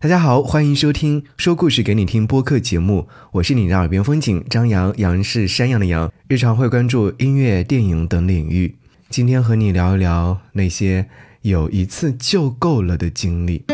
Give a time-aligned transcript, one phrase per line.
[0.00, 8.76] 大家好，欢迎收听说故事给你听播客节目，我是你的耳边风景张扬，杨是山羊的羊，日常会关注音乐、电影等领域。
[9.10, 11.04] 今天和你聊一聊那些
[11.42, 13.64] 有一次就够了的经历。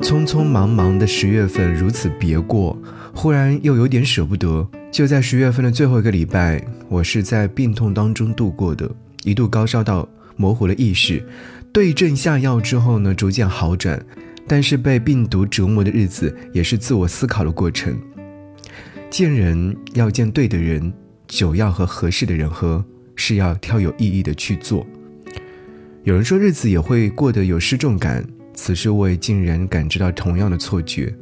[0.00, 2.80] 匆匆忙忙的十月份如此别过，
[3.14, 4.66] 忽然又有点舍不得。
[4.90, 8.90] 就在十月份的最后一个礼拜，我是在病痛当中度过的，
[9.22, 11.22] 一度高烧到模糊了意识，
[11.74, 14.02] 对症下药之后呢，逐渐好转。
[14.46, 17.96] 但是被病毒折磨的日子，也是自我思考的过程。
[19.08, 20.92] 见人要见对的人，
[21.28, 22.84] 酒要和合适的人喝，
[23.14, 24.86] 事要挑有意义的去做。
[26.04, 31.14] 有人说日子也会过得有失重感，此时我也竟然感知到同样的错觉。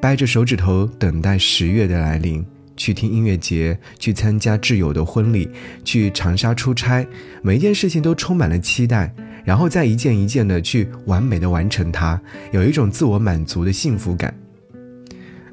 [0.00, 2.44] 掰着手指头等待十月的来临，
[2.76, 5.48] 去听音乐节，去参加挚友的婚礼，
[5.84, 7.06] 去长沙出差，
[7.42, 9.14] 每一件事情都充满了期待。
[9.46, 14.34] 然后再一件一件的去完美的完成它，有一种自我满足的幸福感。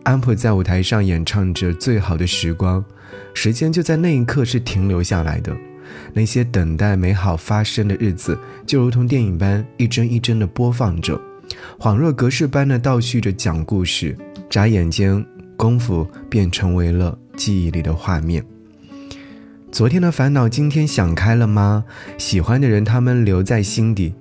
[0.01, 2.83] 安普在舞台上演唱着《最好的时光》，
[3.35, 5.55] 时间就在那一刻是停留下来的。
[6.11, 11.21] 那些等待美好发生的日子，就如同电影般一帧一帧的播放着，
[11.77, 14.17] 恍若隔世般的倒叙着讲故事。
[14.49, 15.23] 眨眼间，
[15.55, 18.43] 功夫便成为了记忆里的画面。
[19.73, 21.83] 昨天的烦恼，今天想开了吗？
[22.19, 24.13] 喜欢的人，他们留在心底，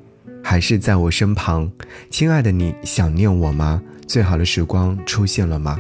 [0.43, 1.71] 还是在我身旁？
[2.09, 3.83] 亲爱的，你想念我吗？
[4.09, 5.79] 最好的时光出现了吗？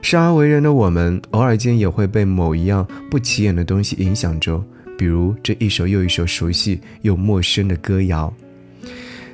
[0.00, 4.62] 生而为人的我们，偶尔间也会被某一样不起眼的东西影响着，
[4.96, 8.32] 比如这一首又一首熟悉又陌生的歌谣。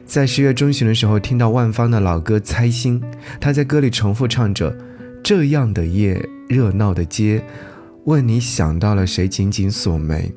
[0.06, 2.98] 在十月中旬的时候，听到万芳的老歌《猜心》，
[3.38, 4.74] 她在歌里重复唱着
[5.22, 7.44] ：“这样的夜，热闹的街。”
[8.06, 9.26] 问你想到了谁？
[9.26, 10.32] 紧紧锁眉。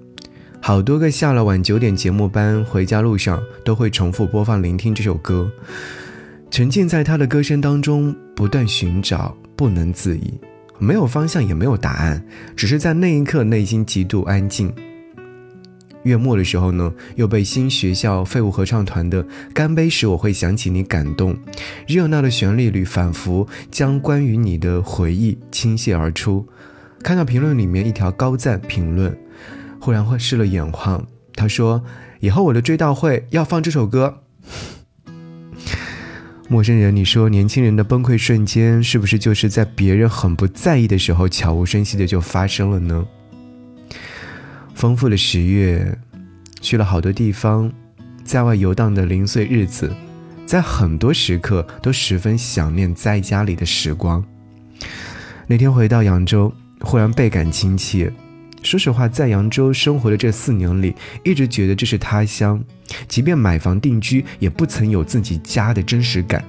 [0.59, 5.47] 好多个下了晚九点节目班回家路上，都会重复播放、聆听这首歌，
[6.49, 10.33] 沉浸在他的歌声当中，不断寻找，不能自已，
[10.79, 14.73] 没有方向，也没有答案，只是在那一刻内心极度安静。
[16.01, 19.23] 月末的时候呢，又被新学校废物合唱团的
[19.53, 21.37] 《干杯时我会想起你》感动，
[21.87, 26.43] 热闹的旋律里反复将关于你的回忆倾泻而出。
[27.01, 29.17] 看到评论里面一条高赞评论，
[29.79, 31.05] 忽然会湿了眼眶。
[31.35, 31.83] 他说
[32.19, 34.21] ：“以后我的追悼会要放这首歌。”
[36.49, 43.07] 陌生人，你说年轻人的崩溃瞬间是不是就是在别人很不在意的时候，悄无声息的就发生了呢？
[44.73, 45.97] 丰富的十月，
[46.59, 47.71] 去了好多地方，
[48.23, 49.93] 在外游荡的零碎日子，
[50.45, 54.25] 在很多时刻都十分想念在家里的时光。
[55.47, 56.51] 那天回到扬州。
[56.81, 58.11] 忽然倍感亲切。
[58.61, 62.61] 说实话，在扬州生活的这四年里，一直觉得这是他乡，
[63.07, 66.43] 即便买房定居，也不曾有自己家的真实感。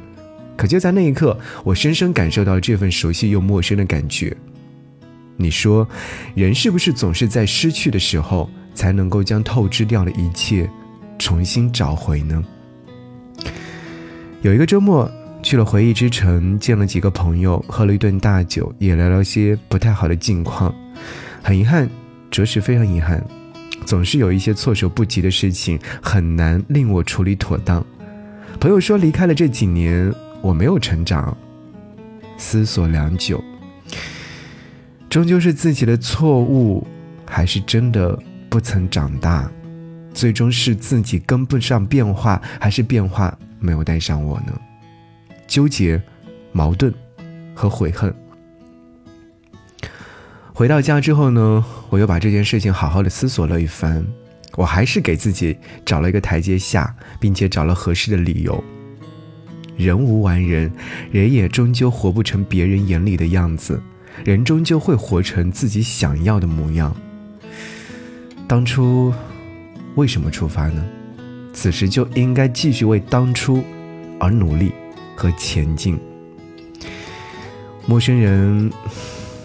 [0.56, 4.36] 可就在那一刻，我深深感受到这份熟悉又陌生的感觉。
[5.36, 5.88] 你说，
[6.34, 10.68] 人是不是总是在失去的时候，才能够将透支掉的一切
[11.18, 12.44] 重新找回呢？
[14.42, 15.10] 有一个周末。
[15.42, 20.74] 去了回忆之城，见了几个朋友，喝了一顿大酒，也聊聊些不太好的近况。
[21.42, 21.88] 很遗憾，
[22.30, 23.24] 着实非常遗憾，
[23.86, 27.84] 总是有一些措手不及的事情很难令我处理妥当。
[28.60, 30.12] 朋友说，离开了这几年，
[30.42, 31.36] 我没有成长。
[32.36, 33.42] 思索良久，
[35.08, 36.86] 终究是自己的错误，
[37.26, 38.18] 还是真的
[38.48, 39.50] 不曾长大？
[40.12, 44.52] 最终是自己跟不上变化，还是变化没有带上我呢？
[45.50, 46.00] 纠结、
[46.52, 46.94] 矛盾
[47.56, 48.14] 和悔恨。
[50.54, 54.06] 回到家之后呢，我又把这件事情好好的思索了一番，
[54.54, 58.62] 我还是给自己找了一个台阶下，并且找了合适的理由。
[59.76, 60.70] 人无完人，
[61.10, 63.82] 人也终究活不成别人眼里的样子，
[64.24, 66.94] 人终究会活成自己想要的模样。
[68.46, 69.12] 当初
[69.96, 70.84] 为什么出发呢？
[71.52, 73.64] 此时就应该继续为当初
[74.20, 74.70] 而努力。
[75.20, 76.00] 和前进。
[77.86, 78.72] 陌生人，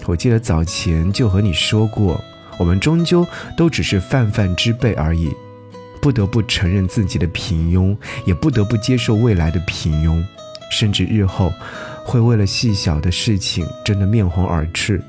[0.06, 2.24] 我记得早前就和你说过，
[2.58, 3.28] 我们终究
[3.58, 5.30] 都只是泛泛之辈而已，
[6.02, 10.24] 不得不承认自己的平庸，也不得不接受未来的平庸，
[10.72, 11.52] 甚至日后
[12.06, 15.04] 会为了细小的事情争得面红耳赤，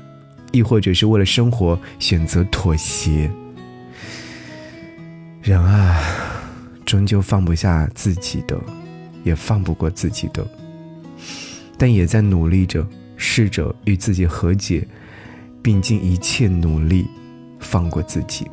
[0.51, 3.31] 亦或者是为了生活选择妥协。
[5.41, 5.97] 人啊，
[6.85, 8.59] 终究放不下自己的。
[9.27, 10.47] 也放不过自己的，
[11.77, 12.87] 但也在努力着，
[13.17, 14.87] 试着与自己和解，
[15.61, 17.05] 并尽一切努力
[17.59, 18.47] 放过自己。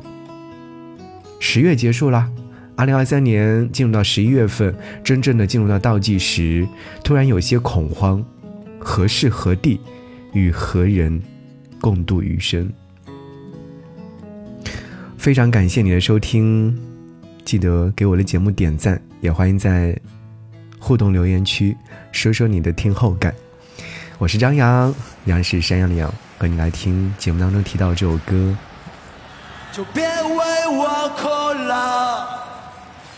[1.39, 2.29] 十月结束了，
[2.75, 6.67] 二零二三年进入到十一月份，真正的进入到倒计时，
[7.03, 8.23] 突然有些恐慌，
[8.77, 9.79] 何时何地，
[10.33, 11.21] 与何人
[11.79, 12.69] 共度余生？
[15.17, 16.77] 非常感谢你的收听，
[17.45, 19.97] 记得给我的节目点赞，也欢迎在
[20.85, 21.75] 互动留言区
[22.11, 23.33] 说说你的听后感。
[24.19, 24.93] 我是张扬，
[25.25, 28.55] 杨是山羊的羊，和你来听节目当中提到这首歌。
[29.71, 31.27] 就别为我哭
[31.67, 32.29] 了，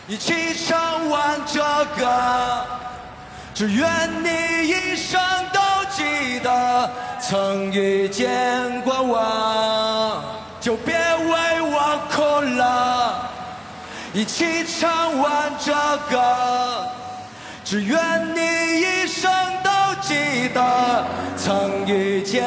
[0.07, 0.33] 一起
[0.65, 1.61] 唱完这
[1.97, 2.65] 歌，
[3.53, 3.85] 只愿
[4.23, 5.19] 你一生
[5.51, 5.59] 都
[5.91, 10.23] 记得曾遇见过我。
[10.61, 13.29] 就别为我哭了，
[14.13, 15.73] 一起唱完这
[16.09, 16.87] 歌，
[17.69, 17.99] 只愿
[18.33, 18.39] 你
[18.79, 19.29] 一生
[19.61, 19.69] 都
[20.01, 21.05] 记得
[21.35, 22.45] 曾遇见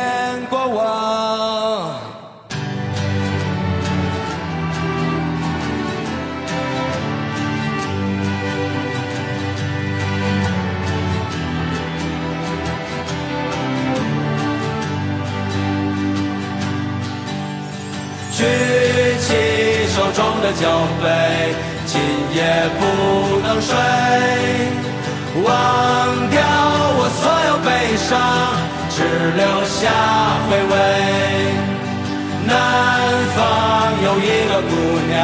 [0.48, 1.94] 过我。
[18.32, 18.46] 举
[19.20, 20.66] 起手中的酒
[21.02, 22.00] 杯，今
[22.34, 23.76] 夜不能睡，
[25.34, 25.46] 忘
[26.28, 26.42] 掉
[26.98, 28.10] 我所有悲伤，
[28.90, 28.98] 只
[29.36, 29.78] 留下
[30.48, 30.74] 回味。
[32.46, 32.52] 南
[33.36, 33.38] 方
[34.02, 34.72] 有一个姑
[35.08, 35.16] 娘，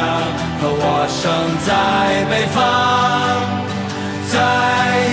[0.61, 1.19] 和我生
[1.67, 1.69] 在
[2.29, 2.57] 北方。
[4.31, 4.35] 再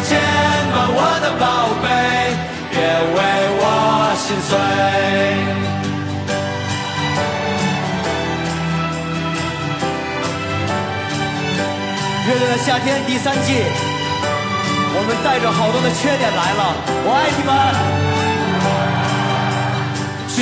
[0.09, 0.11] 见
[0.73, 1.45] 吧，我的宝
[1.83, 1.85] 贝，
[2.71, 2.75] 别
[3.15, 3.19] 为
[3.59, 3.63] 我
[4.17, 4.51] 心碎。
[12.27, 13.49] 乐队的夏天第三季，
[15.05, 16.73] 我们带着好多的缺点来了，
[17.05, 17.53] 我爱你们。
[20.33, 20.41] 举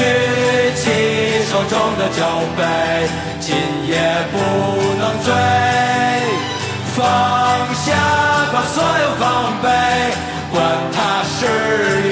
[0.79, 2.23] 起手中的酒
[2.55, 2.63] 杯，
[3.41, 3.59] 今
[3.91, 3.99] 夜
[4.31, 4.39] 不
[5.03, 5.35] 能醉，
[6.95, 7.03] 放
[7.75, 7.91] 下
[8.53, 9.67] 吧所有防备，
[10.53, 10.63] 管
[10.95, 12.12] 它是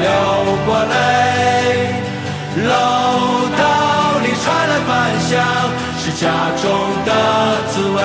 [0.00, 0.06] 流
[0.66, 0.94] 过泪。
[2.54, 2.68] 楼
[3.56, 3.62] 道
[4.22, 4.90] 里传来饭
[5.28, 5.30] 香，
[5.98, 6.22] 是家
[6.60, 6.64] 中
[7.06, 7.10] 的
[7.70, 7.98] 滋味。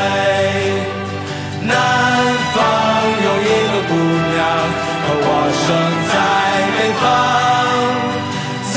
[1.61, 1.71] 南
[2.53, 2.57] 方
[3.25, 3.91] 有一个姑
[4.33, 4.37] 娘，
[5.03, 5.65] 和我生
[6.07, 6.13] 在
[6.73, 7.03] 北方。
[8.73, 8.75] 再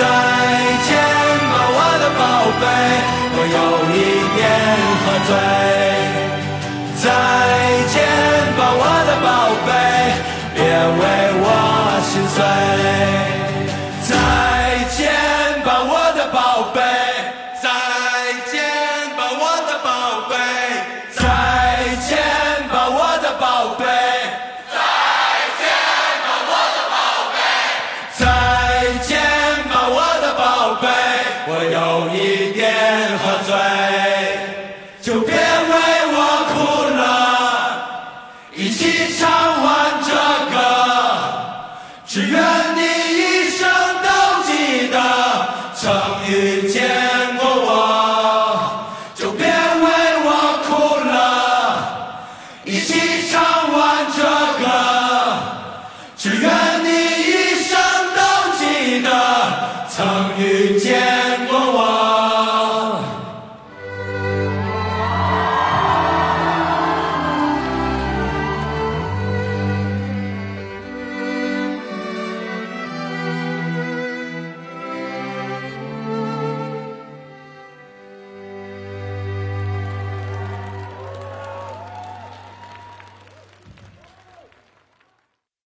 [0.89, 0.91] 见
[1.51, 2.23] 吧，我的宝
[2.61, 2.63] 贝，
[3.37, 3.59] 我有
[3.95, 3.97] 一
[4.35, 4.39] 点
[5.03, 5.31] 喝醉。
[6.97, 7.05] 再
[7.93, 7.95] 见
[8.59, 9.29] 吧，我的宝
[9.67, 9.69] 贝，
[10.55, 10.59] 别
[10.99, 11.03] 为
[32.13, 33.55] 一点喝醉，